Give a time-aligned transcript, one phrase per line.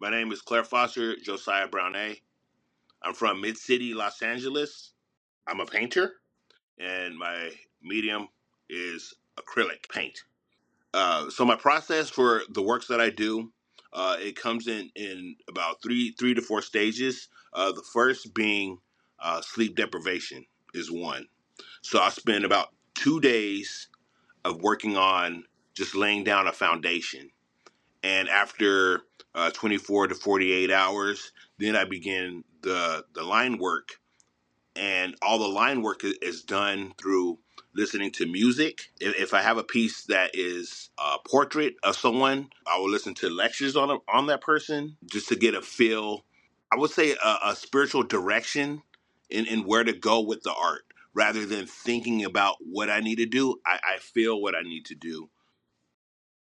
[0.00, 2.20] My name is Claire Foster Josiah Brown A.
[3.02, 4.92] I'm from Mid City, Los Angeles.
[5.48, 6.12] I'm a painter,
[6.78, 7.50] and my
[7.82, 8.28] medium
[8.70, 10.22] is acrylic paint.
[10.94, 13.52] Uh, so my process for the works that I do,
[13.92, 17.28] uh, it comes in in about three three to four stages.
[17.52, 18.78] Uh, the first being
[19.18, 21.26] uh, sleep deprivation is one.
[21.82, 23.88] So I spend about two days
[24.44, 25.44] of working on
[25.74, 27.30] just laying down a foundation,
[28.02, 29.02] and after
[29.34, 33.92] uh, 24 to 48 hours, then I begin the the line work
[34.76, 37.38] and all the line work is done through
[37.74, 38.90] listening to music.
[39.00, 43.14] If, if I have a piece that is a portrait of someone, I will listen
[43.14, 46.24] to lectures on on that person just to get a feel.
[46.72, 48.82] I would say a, a spiritual direction
[49.30, 50.84] in, in where to go with the art,
[51.14, 53.56] rather than thinking about what I need to do.
[53.66, 55.30] I, I feel what I need to do.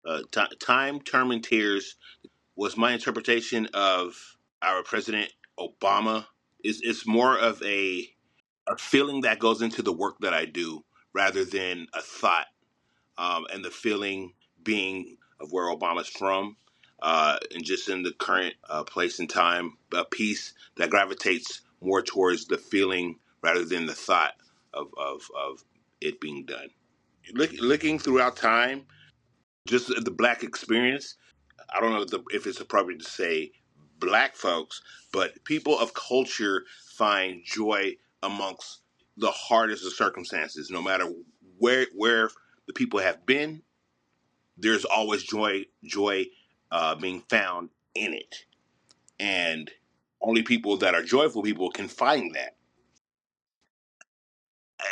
[0.04, 1.96] Uh, ti time, term, and tears
[2.56, 6.26] was my interpretation of our president Obama.
[6.64, 8.08] Is it's more of a
[8.68, 12.46] a feeling that goes into the work that I do rather than a thought.
[13.18, 14.32] Um, and the feeling
[14.62, 16.56] being of where Obama's from,
[17.02, 22.00] uh, and just in the current uh, place and time, a piece that gravitates more
[22.00, 24.34] towards the feeling rather than the thought
[24.72, 25.64] of, of, of
[26.00, 26.68] it being done.
[27.34, 28.86] Look, looking throughout time,
[29.66, 31.16] just the black experience,
[31.74, 33.52] I don't know if, the, if it's appropriate to say
[33.98, 34.82] black folks,
[35.12, 36.64] but people of culture
[36.96, 38.80] find joy amongst
[39.16, 40.70] the hardest of circumstances.
[40.70, 41.06] No matter
[41.58, 42.30] where where
[42.66, 43.62] the people have been,
[44.56, 46.26] there's always joy joy
[46.70, 48.44] uh, being found in it,
[49.20, 49.70] and
[50.20, 52.56] only people that are joyful people can find that.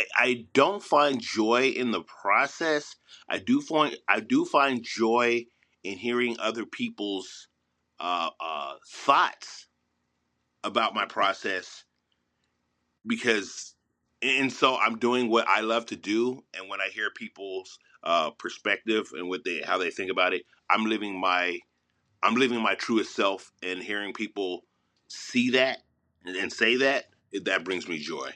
[0.01, 2.97] I, I don't find joy in the process.
[3.29, 5.47] I do find I do find joy
[5.83, 7.49] in hearing other people's
[7.99, 9.67] uh, uh, thoughts
[10.65, 11.85] about my process
[13.07, 13.75] because
[14.23, 18.31] and so I'm doing what I love to do and when I hear people's uh
[18.31, 21.59] perspective and what they how they think about it I'm living my
[22.23, 24.65] I'm living my truest self and hearing people
[25.09, 25.79] see that
[26.25, 27.07] and, and say that
[27.45, 28.31] that brings me joy